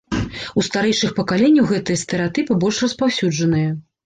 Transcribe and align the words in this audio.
У 0.61 0.61
старэйшых 0.67 1.11
пакаленняў 1.19 1.67
гэтыя 1.73 2.01
стэрэатыпы 2.05 2.59
больш 2.65 2.81
распаўсюджаныя. 2.87 3.71